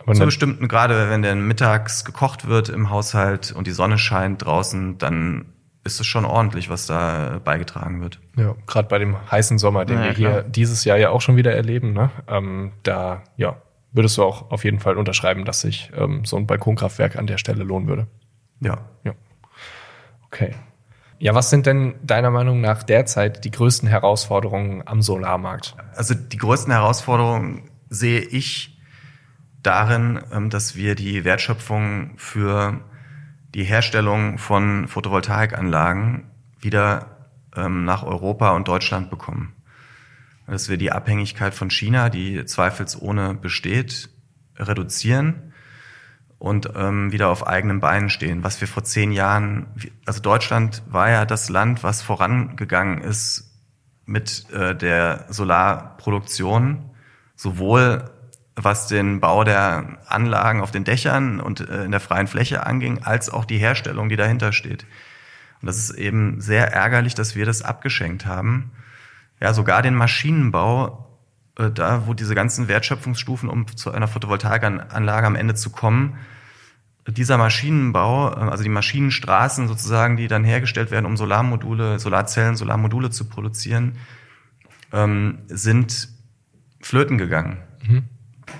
[0.00, 3.98] Aber zu ne- bestimmten, gerade wenn der mittags gekocht wird im Haushalt und die Sonne
[3.98, 5.46] scheint draußen, dann
[5.82, 8.20] ist es schon ordentlich, was da beigetragen wird.
[8.36, 10.32] Ja, gerade bei dem heißen Sommer, den Ja, wir klar.
[10.32, 12.10] hier dieses Jahr ja auch schon wieder erleben, ne?
[12.26, 13.56] ähm, da ja,
[13.92, 17.36] würdest du auch auf jeden Fall unterschreiben, dass sich ähm, so ein Balkonkraftwerk an der
[17.38, 18.06] Stelle lohnen würde.
[18.60, 18.78] Ja.
[19.04, 19.12] Ja.
[20.26, 20.54] Okay.
[21.18, 25.74] Ja, was sind denn deiner Meinung nach derzeit die größten Herausforderungen am Solarmarkt?
[25.94, 28.78] Also die größten Herausforderungen sehe ich
[29.62, 32.80] darin, ähm, dass wir die Wertschöpfung für
[33.54, 39.54] die Herstellung von Photovoltaikanlagen wieder ähm, nach Europa und Deutschland bekommen.
[40.46, 44.10] Dass wir die Abhängigkeit von China, die zweifelsohne besteht,
[44.58, 45.53] reduzieren
[46.44, 48.44] und ähm, wieder auf eigenen Beinen stehen.
[48.44, 49.64] Was wir vor zehn Jahren,
[50.04, 53.50] also Deutschland war ja das Land, was vorangegangen ist
[54.04, 56.90] mit äh, der Solarproduktion,
[57.34, 58.10] sowohl
[58.56, 63.02] was den Bau der Anlagen auf den Dächern und äh, in der freien Fläche anging,
[63.02, 64.84] als auch die Herstellung, die dahinter steht.
[65.62, 68.70] Und das ist eben sehr ärgerlich, dass wir das abgeschenkt haben.
[69.40, 71.13] Ja, sogar den Maschinenbau,
[71.58, 76.18] äh, da wo diese ganzen Wertschöpfungsstufen, um zu einer Photovoltaikanlage am Ende zu kommen,
[77.06, 83.10] dieser Maschinenbau, äh, also die Maschinenstraßen sozusagen, die dann hergestellt werden, um Solarmodule, Solarzellen, Solarmodule
[83.10, 83.98] zu produzieren,
[84.92, 86.08] ähm, sind
[86.80, 87.58] flöten gegangen.
[87.86, 88.04] Mhm.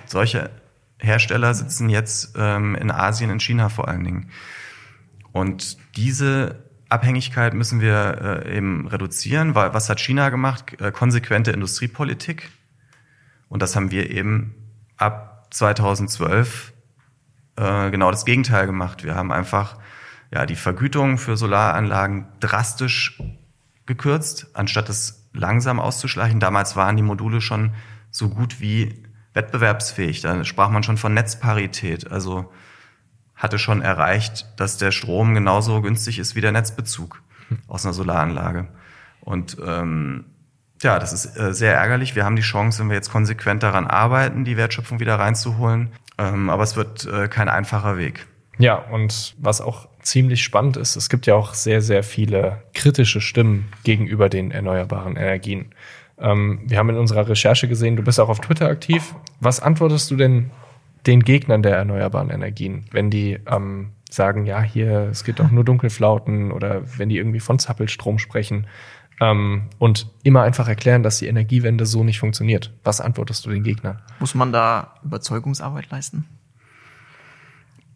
[0.06, 0.50] Solche
[0.98, 4.30] Hersteller sitzen jetzt ähm, in Asien, in China vor allen Dingen.
[5.32, 10.80] Und diese Abhängigkeit müssen wir äh, eben reduzieren, weil was hat China gemacht?
[10.80, 12.50] Äh, konsequente Industriepolitik.
[13.48, 14.54] Und das haben wir eben
[14.96, 16.72] ab 2012
[17.56, 19.04] äh, genau das Gegenteil gemacht.
[19.04, 19.78] Wir haben einfach
[20.32, 23.20] ja, die Vergütung für Solaranlagen drastisch
[23.86, 26.40] gekürzt, anstatt es langsam auszuschleichen.
[26.40, 27.72] Damals waren die Module schon
[28.10, 29.02] so gut wie
[29.34, 30.20] wettbewerbsfähig.
[30.20, 32.10] Da sprach man schon von Netzparität.
[32.10, 32.52] Also
[33.34, 37.22] hatte schon erreicht, dass der Strom genauso günstig ist wie der Netzbezug
[37.68, 38.68] aus einer Solaranlage.
[39.20, 40.24] Und ähm,
[40.84, 42.14] ja, das ist äh, sehr ärgerlich.
[42.14, 45.90] Wir haben die Chance, wenn wir jetzt konsequent daran arbeiten, die Wertschöpfung wieder reinzuholen.
[46.18, 48.26] Ähm, aber es wird äh, kein einfacher Weg.
[48.58, 53.20] Ja, und was auch ziemlich spannend ist, es gibt ja auch sehr, sehr viele kritische
[53.20, 55.72] Stimmen gegenüber den erneuerbaren Energien.
[56.18, 59.14] Ähm, wir haben in unserer Recherche gesehen, du bist auch auf Twitter aktiv.
[59.40, 60.50] Was antwortest du denn
[61.06, 65.64] den Gegnern der erneuerbaren Energien, wenn die ähm, sagen, ja, hier, es gibt auch nur
[65.64, 68.66] Dunkelflauten oder wenn die irgendwie von Zappelstrom sprechen
[69.20, 72.72] ähm, und immer einfach erklären, dass die Energiewende so nicht funktioniert.
[72.82, 74.00] Was antwortest du den Gegnern?
[74.18, 76.26] Muss man da Überzeugungsarbeit leisten?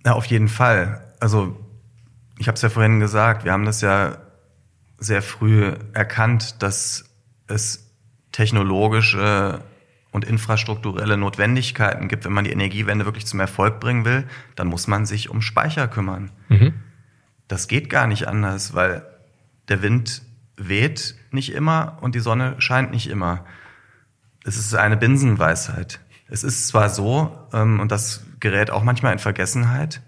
[0.04, 1.02] Na, auf jeden Fall.
[1.20, 1.56] Also
[2.38, 4.18] ich habe es ja vorhin gesagt, wir haben das ja
[4.98, 7.04] sehr früh erkannt, dass
[7.46, 7.90] es
[8.32, 9.62] technologische
[10.12, 14.24] und infrastrukturelle Notwendigkeiten gibt, wenn man die Energiewende wirklich zum Erfolg bringen will,
[14.56, 16.30] dann muss man sich um Speicher kümmern.
[16.48, 16.74] Mhm.
[17.46, 19.04] Das geht gar nicht anders, weil
[19.68, 20.22] der Wind
[20.58, 23.44] weht nicht immer und die Sonne scheint nicht immer.
[24.44, 26.00] Es ist eine Binsenweisheit.
[26.28, 30.02] Es ist zwar so, ähm, und das gerät auch manchmal in Vergessenheit,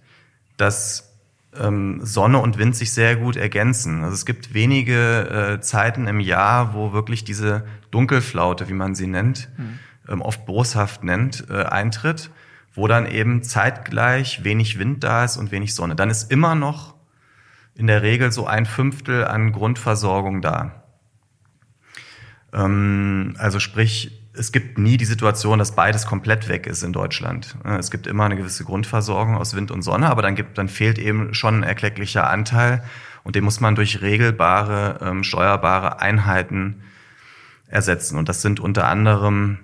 [0.57, 1.11] dass
[1.59, 4.05] ähm, Sonne und Wind sich sehr gut ergänzen.
[4.05, 9.07] Also es gibt wenige äh, Zeiten im Jahr, wo wirklich diese Dunkelflaute, wie man sie
[9.07, 9.79] nennt, mhm.
[10.09, 12.31] ähm, oft boshaft nennt, äh, eintritt,
[12.75, 15.97] wo dann eben zeitgleich wenig Wind da ist und wenig Sonne.
[15.97, 16.95] Dann ist immer noch
[17.81, 20.85] in der Regel so ein Fünftel an Grundversorgung da.
[22.53, 27.57] Ähm, also sprich, es gibt nie die Situation, dass beides komplett weg ist in Deutschland.
[27.64, 30.99] Es gibt immer eine gewisse Grundversorgung aus Wind und Sonne, aber dann gibt, dann fehlt
[30.99, 32.85] eben schon ein erklecklicher Anteil
[33.25, 36.83] und den muss man durch regelbare, ähm, steuerbare Einheiten
[37.66, 38.19] ersetzen.
[38.19, 39.59] Und das sind unter anderem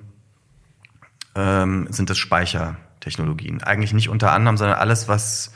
[1.34, 3.62] ähm, sind es Speichertechnologien.
[3.62, 5.52] Eigentlich nicht unter anderem, sondern alles, was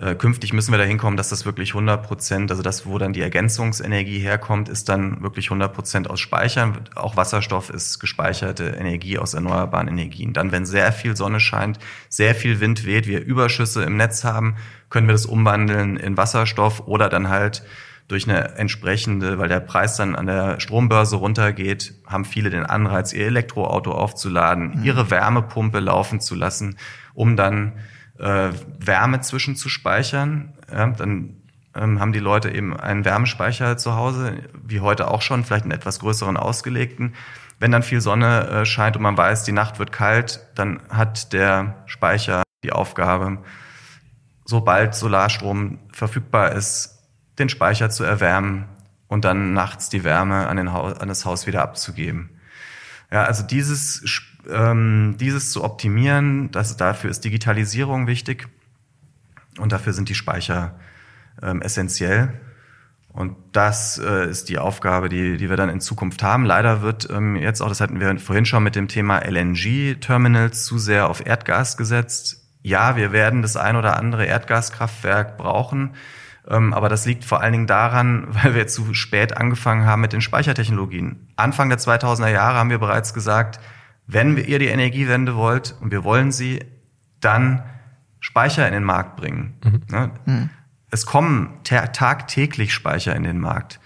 [0.00, 3.12] äh, künftig müssen wir dahin kommen, dass das wirklich 100 Prozent, also das, wo dann
[3.12, 6.88] die Ergänzungsenergie herkommt, ist dann wirklich 100 Prozent aus Speichern.
[6.94, 10.32] Auch Wasserstoff ist gespeicherte Energie aus erneuerbaren Energien.
[10.32, 14.54] Dann, wenn sehr viel Sonne scheint, sehr viel Wind weht, wir Überschüsse im Netz haben,
[14.88, 17.64] können wir das umwandeln in Wasserstoff oder dann halt
[18.06, 23.12] durch eine entsprechende, weil der Preis dann an der Strombörse runtergeht, haben viele den Anreiz,
[23.12, 24.84] ihr Elektroauto aufzuladen, mhm.
[24.84, 26.78] ihre Wärmepumpe laufen zu lassen,
[27.14, 27.72] um dann
[28.18, 30.52] äh, Wärme zwischenzuspeichern.
[30.70, 31.42] Ja, dann
[31.74, 35.72] ähm, haben die Leute eben einen Wärmespeicher zu Hause, wie heute auch schon, vielleicht einen
[35.72, 37.14] etwas größeren ausgelegten.
[37.58, 41.32] Wenn dann viel Sonne äh, scheint und man weiß, die Nacht wird kalt, dann hat
[41.32, 43.38] der Speicher die Aufgabe,
[44.44, 46.98] sobald Solarstrom verfügbar ist,
[47.38, 48.66] den Speicher zu erwärmen
[49.06, 52.30] und dann nachts die Wärme an, an das Haus wieder abzugeben.
[53.10, 54.02] Ja, also dieses
[54.48, 58.48] ähm, dieses zu optimieren, das, dafür ist Digitalisierung wichtig
[59.58, 60.78] und dafür sind die Speicher
[61.42, 62.32] ähm, essentiell.
[63.12, 66.44] Und das äh, ist die Aufgabe, die, die wir dann in Zukunft haben.
[66.44, 70.78] Leider wird ähm, jetzt auch, das hatten wir vorhin schon mit dem Thema LNG-Terminals zu
[70.78, 72.44] sehr auf Erdgas gesetzt.
[72.62, 75.94] Ja, wir werden das ein oder andere Erdgaskraftwerk brauchen.
[76.48, 80.12] Ähm, aber das liegt vor allen Dingen daran, weil wir zu spät angefangen haben mit
[80.12, 81.28] den Speichertechnologien.
[81.36, 83.58] Anfang der 2000er Jahre haben wir bereits gesagt,
[84.08, 86.64] wenn ihr die Energiewende wollt und wir wollen sie,
[87.20, 87.62] dann
[88.20, 89.54] Speicher in den Markt bringen.
[89.62, 89.82] Mhm.
[89.90, 90.10] Ne?
[90.24, 90.50] Mhm.
[90.90, 93.78] Es kommen tagtäglich Speicher in den Markt.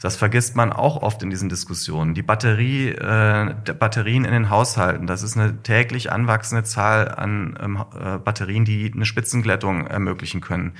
[0.00, 2.14] Das vergisst man auch oft in diesen Diskussionen.
[2.14, 7.84] Die Batterie, äh, Batterien in den Haushalten, das ist eine täglich anwachsende Zahl an ähm,
[8.00, 10.72] äh, Batterien, die eine Spitzenglättung ermöglichen können.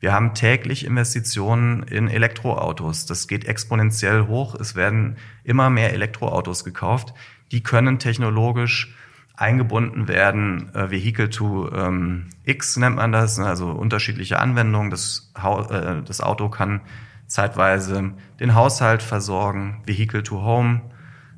[0.00, 3.06] Wir haben täglich Investitionen in Elektroautos.
[3.06, 4.54] Das geht exponentiell hoch.
[4.54, 7.14] Es werden immer mehr Elektroautos gekauft.
[7.52, 8.94] Die können technologisch
[9.36, 10.74] eingebunden werden.
[10.74, 13.46] Äh, Vehicle to ähm, X nennt man das, ne?
[13.46, 14.90] also unterschiedliche Anwendungen.
[14.90, 16.80] Das, äh, das Auto kann
[17.26, 19.82] zeitweise den Haushalt versorgen.
[19.86, 20.82] Vehicle to Home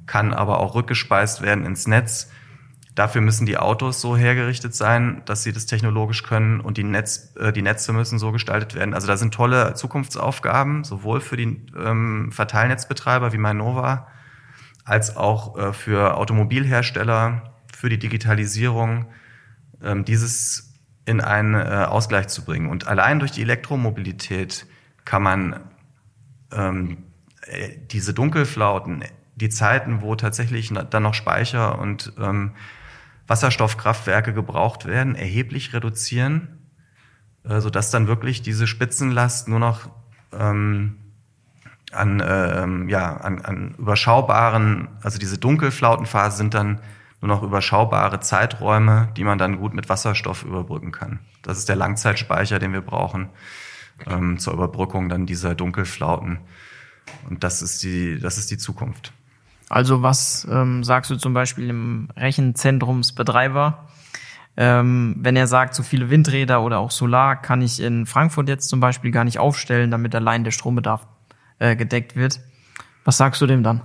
[0.06, 2.30] kann aber auch rückgespeist werden ins Netz.
[2.94, 7.34] Dafür müssen die Autos so hergerichtet sein, dass sie das technologisch können und die, Netz,
[7.38, 8.94] äh, die Netze müssen so gestaltet werden.
[8.94, 14.06] Also da sind tolle Zukunftsaufgaben, sowohl für die ähm, Verteilnetzbetreiber wie Mainova,
[14.86, 19.06] als auch äh, für Automobilhersteller, für die Digitalisierung,
[19.82, 22.70] ähm, dieses in einen äh, Ausgleich zu bringen.
[22.70, 24.66] Und allein durch die Elektromobilität
[25.04, 25.60] kann man
[26.52, 26.98] ähm,
[27.42, 32.52] äh, diese Dunkelflauten, die Zeiten, wo tatsächlich dann noch Speicher und ähm,
[33.26, 36.70] Wasserstoffkraftwerke gebraucht werden, erheblich reduzieren,
[37.42, 39.90] äh, sodass dann wirklich diese Spitzenlast nur noch
[41.96, 46.80] an, äh, ja, an, an überschaubaren, also diese Dunkelflautenphase sind dann
[47.20, 51.20] nur noch überschaubare Zeiträume, die man dann gut mit Wasserstoff überbrücken kann.
[51.42, 53.30] Das ist der Langzeitspeicher, den wir brauchen
[54.06, 56.38] ähm, zur Überbrückung dann dieser Dunkelflauten.
[57.28, 59.12] Und das ist die, das ist die Zukunft.
[59.68, 63.88] Also was ähm, sagst du zum Beispiel im Rechenzentrumsbetreiber?
[64.58, 68.68] Ähm, wenn er sagt, so viele Windräder oder auch Solar kann ich in Frankfurt jetzt
[68.68, 71.06] zum Beispiel gar nicht aufstellen, damit allein der Strombedarf
[71.58, 72.40] äh, gedeckt wird.
[73.04, 73.82] Was sagst du dem dann?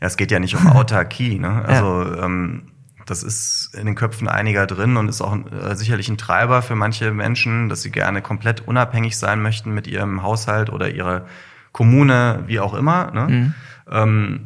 [0.00, 1.38] Ja, es geht ja nicht um Autarkie.
[1.38, 1.64] Ne?
[1.64, 2.24] Also ja.
[2.24, 2.68] ähm,
[3.06, 6.74] das ist in den Köpfen einiger drin und ist auch äh, sicherlich ein Treiber für
[6.74, 11.26] manche Menschen, dass sie gerne komplett unabhängig sein möchten mit ihrem Haushalt oder ihrer
[11.72, 13.12] Kommune, wie auch immer.
[13.12, 13.28] Ne?
[13.28, 13.54] Mhm.
[13.90, 14.40] Ähm,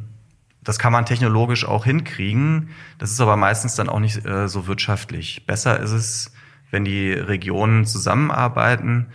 [0.62, 2.68] das kann man technologisch auch hinkriegen.
[2.98, 5.46] Das ist aber meistens dann auch nicht äh, so wirtschaftlich.
[5.46, 6.32] Besser ist es,
[6.70, 9.06] wenn die Regionen zusammenarbeiten.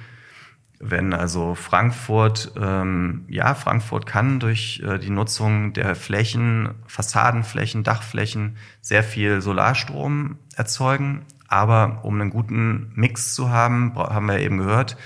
[0.80, 8.58] Wenn also Frankfurt, ähm, ja, Frankfurt kann durch äh, die Nutzung der Flächen, Fassadenflächen, Dachflächen
[8.82, 11.26] sehr viel Solarstrom erzeugen.
[11.48, 14.98] Aber um einen guten Mix zu haben, haben wir eben gehört,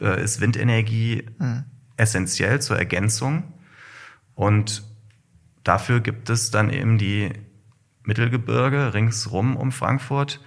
[0.00, 1.64] äh, ist Windenergie mhm.
[1.96, 3.44] essentiell zur Ergänzung.
[4.34, 4.84] Und
[5.64, 7.30] dafür gibt es dann eben die
[8.04, 10.40] Mittelgebirge ringsrum um Frankfurt.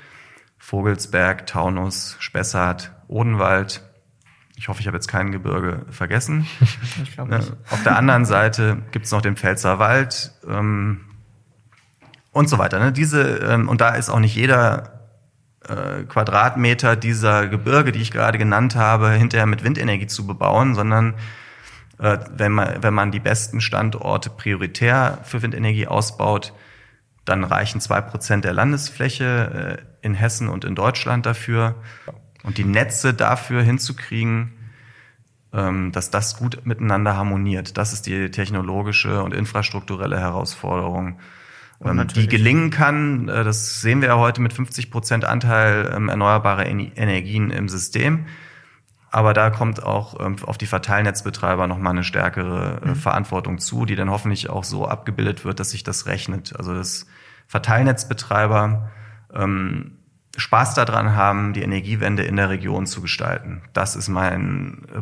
[0.58, 3.84] Vogelsberg, Taunus, Spessart, Odenwald.
[4.58, 6.48] Ich hoffe, ich habe jetzt kein Gebirge vergessen.
[7.04, 7.52] Ich glaube nicht.
[7.70, 11.02] Auf der anderen Seite gibt es noch den Pfälzer Wald ähm,
[12.32, 12.80] und so weiter.
[12.80, 12.92] Ne?
[12.92, 14.96] Diese, ähm, und da ist auch nicht jeder
[15.68, 21.16] äh, Quadratmeter dieser Gebirge, die ich gerade genannt habe, hinterher mit Windenergie zu bebauen, sondern
[22.00, 26.54] äh, wenn, man, wenn man die besten Standorte prioritär für Windenergie ausbaut,
[27.24, 31.76] dann reichen zwei Prozent der Landesfläche äh, in Hessen und in Deutschland dafür.
[32.46, 34.54] Und die Netze dafür hinzukriegen,
[35.52, 41.20] ähm, dass das gut miteinander harmoniert, das ist die technologische und infrastrukturelle Herausforderung,
[41.84, 43.30] ähm, die gelingen kann.
[43.30, 48.26] Äh, das sehen wir ja heute mit 50 Prozent Anteil ähm, erneuerbarer Energien im System.
[49.12, 52.96] Aber da kommt auch auf die Verteilnetzbetreiber nochmal eine stärkere äh, mhm.
[52.96, 56.54] Verantwortung zu, die dann hoffentlich auch so abgebildet wird, dass sich das rechnet.
[56.58, 57.08] Also dass
[57.48, 58.92] Verteilnetzbetreiber
[59.34, 60.00] ähm,
[60.38, 63.62] Spaß daran haben, die Energiewende in der Region zu gestalten.
[63.74, 65.02] Das ist mein äh,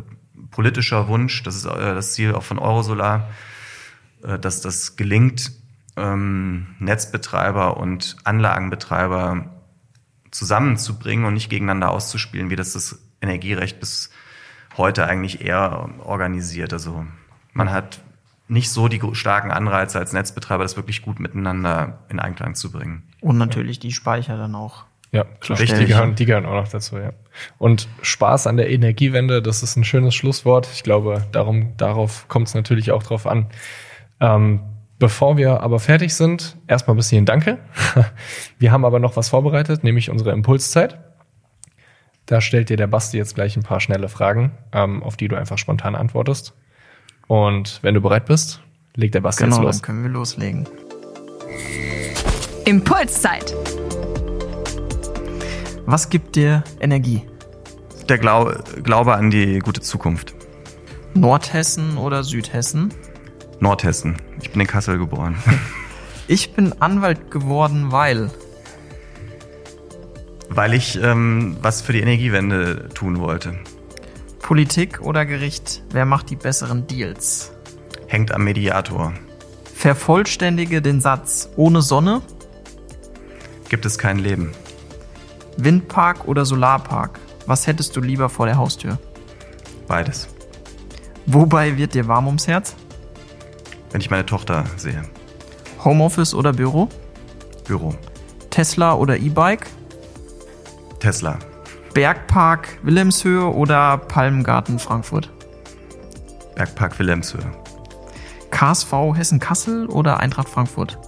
[0.50, 3.28] politischer Wunsch, das ist äh, das Ziel auch von Eurosolar,
[4.22, 5.52] äh, dass das gelingt,
[5.96, 9.50] ähm, Netzbetreiber und Anlagenbetreiber
[10.30, 14.10] zusammenzubringen und nicht gegeneinander auszuspielen, wie das das Energierecht bis
[14.76, 16.72] heute eigentlich eher organisiert.
[16.72, 17.06] Also
[17.52, 18.00] man hat
[18.48, 23.04] nicht so die starken Anreize als Netzbetreiber, das wirklich gut miteinander in Einklang zu bringen.
[23.20, 24.84] Und natürlich die Speicher dann auch.
[25.14, 25.60] Ja, klar.
[25.60, 25.78] Richtig.
[25.78, 27.12] Die gehören, die gehören auch noch dazu, ja.
[27.58, 30.68] Und Spaß an der Energiewende, das ist ein schönes Schlusswort.
[30.74, 33.46] Ich glaube, darum, darauf kommt es natürlich auch drauf an.
[34.18, 34.58] Ähm,
[34.98, 37.58] bevor wir aber fertig sind, erstmal bis hierhin Danke.
[38.58, 40.98] Wir haben aber noch was vorbereitet, nämlich unsere Impulszeit.
[42.26, 45.36] Da stellt dir der Basti jetzt gleich ein paar schnelle Fragen, ähm, auf die du
[45.36, 46.54] einfach spontan antwortest.
[47.28, 48.62] Und wenn du bereit bist,
[48.96, 49.76] legt der Basti genau, jetzt los.
[49.76, 50.68] Dann können wir loslegen.
[52.64, 53.54] Impulszeit.
[55.86, 57.22] Was gibt dir Energie?
[58.08, 60.34] Der Glau Glaube an die gute Zukunft.
[61.12, 62.92] Nordhessen oder Südhessen?
[63.60, 64.16] Nordhessen.
[64.40, 65.36] Ich bin in Kassel geboren.
[66.26, 68.30] ich bin Anwalt geworden, weil
[70.48, 73.58] weil ich ähm, was für die Energiewende tun wollte.
[74.40, 77.52] Politik oder Gericht, wer macht die besseren Deals?
[78.06, 79.12] Hängt am Mediator.
[79.74, 82.22] Vervollständige den Satz, ohne Sonne
[83.68, 84.52] gibt es kein Leben.
[85.56, 87.18] Windpark oder Solarpark?
[87.46, 88.98] Was hättest du lieber vor der Haustür?
[89.86, 90.28] Beides.
[91.26, 92.74] Wobei wird dir warm ums Herz?
[93.90, 95.02] Wenn ich meine Tochter sehe.
[95.84, 96.88] Homeoffice oder Büro?
[97.66, 97.94] Büro.
[98.50, 99.66] Tesla oder E-Bike?
[100.98, 101.38] Tesla.
[101.92, 105.30] Bergpark Wilhelmshöhe oder Palmgarten Frankfurt?
[106.56, 107.52] Bergpark Wilhelmshöhe.
[108.50, 110.98] KSV Hessen-Kassel oder Eintracht Frankfurt?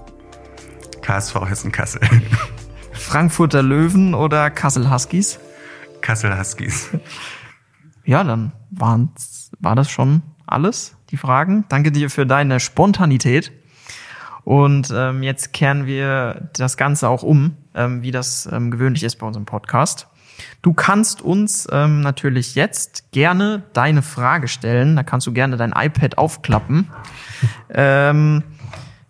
[1.03, 2.01] KSV Hessen-Kassel.
[3.07, 5.39] Frankfurter Löwen oder Kassel Huskies?
[6.01, 6.91] Kassel Huskies.
[8.05, 11.65] Ja, dann waren's, war das schon alles, die Fragen.
[11.69, 13.51] Danke dir für deine Spontanität.
[14.45, 19.17] Und ähm, jetzt kehren wir das Ganze auch um, ähm, wie das ähm, gewöhnlich ist
[19.17, 20.07] bei unserem Podcast.
[20.63, 24.95] Du kannst uns ähm, natürlich jetzt gerne deine Frage stellen.
[24.95, 26.89] Da kannst du gerne dein iPad aufklappen.
[27.71, 28.45] ähm,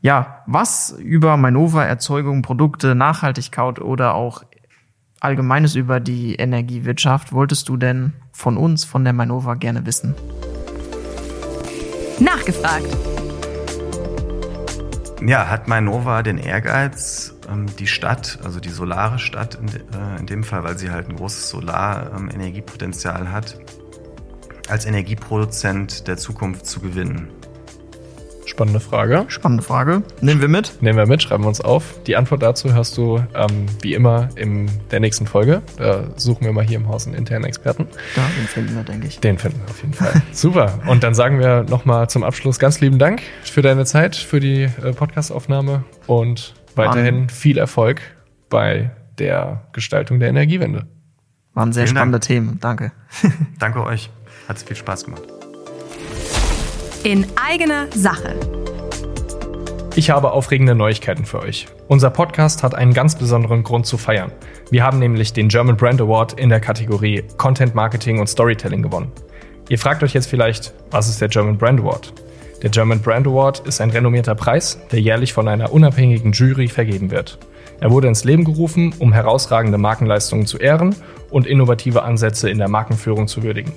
[0.07, 4.45] ja, was über Mainova, Erzeugung, Produkte, Nachhaltigkeit oder auch
[5.19, 10.15] Allgemeines über die Energiewirtschaft wolltest du denn von uns, von der Mainova, gerne wissen?
[12.21, 12.87] Nachgefragt.
[15.27, 20.45] Ja, hat Mainova den Ehrgeiz, ähm, die Stadt, also die solare Stadt äh, in dem
[20.45, 23.59] Fall, weil sie halt ein großes Solarenergiepotenzial hat,
[24.69, 27.31] als Energieproduzent der Zukunft zu gewinnen?
[28.47, 29.25] Spannende Frage.
[29.27, 30.03] Spannende Frage.
[30.21, 30.81] Nehmen wir mit.
[30.81, 32.01] Nehmen wir mit, schreiben wir uns auf.
[32.07, 35.63] Die Antwort dazu hörst du ähm, wie immer in der nächsten Folge.
[35.77, 37.89] Da suchen wir mal hier im Haus einen internen Experten.
[38.17, 39.19] Ja, den finden wir, denke ich.
[39.19, 40.23] Den finden wir auf jeden Fall.
[40.33, 40.79] Super.
[40.87, 44.63] Und dann sagen wir nochmal zum Abschluss ganz lieben Dank für deine Zeit, für die
[44.63, 47.29] äh, Podcastaufnahme und weiterhin Mann.
[47.29, 48.01] viel Erfolg
[48.49, 50.87] bei der Gestaltung der Energiewende.
[51.55, 52.29] Waren sehr Vielen spannende Dank.
[52.29, 52.59] Themen.
[52.61, 52.93] Danke.
[53.59, 54.11] Danke euch.
[54.47, 55.36] Hat viel Spaß gemacht.
[57.07, 58.35] In eigener Sache.
[59.95, 61.69] Ich habe aufregende Neuigkeiten für euch.
[61.87, 64.33] Unser Podcast hat einen ganz besonderen Grund zu feiern.
[64.73, 69.13] Wir haben nämlich den German Brand Award in der Kategorie Content Marketing und Storytelling gewonnen.
[69.69, 72.13] Ihr fragt euch jetzt vielleicht, was ist der German Brand Award?
[72.65, 77.13] Der German Brand Award ist ein renommierter Preis, der jährlich von einer unabhängigen Jury vergeben
[77.13, 77.39] wird.
[77.79, 80.97] Er wurde ins Leben gerufen, um herausragende Markenleistungen zu ehren
[81.31, 83.73] und innovative Ansätze in der Markenführung zu würdigen.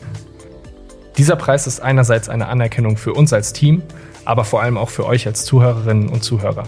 [1.20, 3.84] Dieser Preis ist einerseits eine Anerkennung für uns als Team,
[4.24, 6.64] aber vor allem auch für euch als Zuhörerinnen und Zuhörer.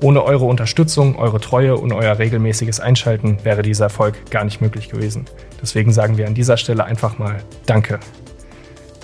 [0.00, 4.90] Ohne eure Unterstützung, eure Treue und euer regelmäßiges Einschalten wäre dieser Erfolg gar nicht möglich
[4.90, 5.24] gewesen.
[5.60, 7.98] Deswegen sagen wir an dieser Stelle einfach mal Danke.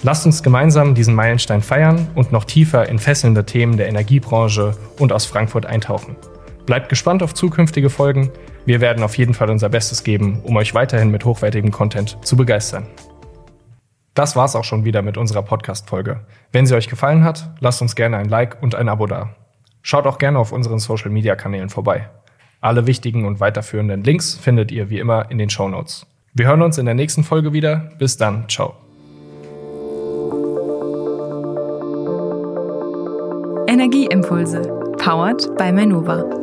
[0.04, 5.12] Lasst uns gemeinsam diesen Meilenstein feiern und noch tiefer in fesselnde Themen der Energiebranche und
[5.12, 6.14] aus Frankfurt eintauchen.
[6.64, 8.30] Bleibt gespannt auf zukünftige Folgen.
[8.66, 12.36] Wir werden auf jeden Fall unser Bestes geben, um euch weiterhin mit hochwertigem Content zu
[12.36, 12.86] begeistern.
[14.14, 16.20] Das war's auch schon wieder mit unserer Podcast-Folge.
[16.52, 19.30] Wenn sie euch gefallen hat, lasst uns gerne ein Like und ein Abo da.
[19.80, 22.08] Schaut auch gerne auf unseren Social-Media-Kanälen vorbei.
[22.60, 26.06] Alle wichtigen und weiterführenden Links findet ihr wie immer in den Show Notes.
[26.34, 27.90] Wir hören uns in der nächsten Folge wieder.
[27.98, 28.48] Bis dann.
[28.48, 28.74] Ciao.
[33.66, 34.62] Energieimpulse.
[34.98, 36.41] Powered by Manova.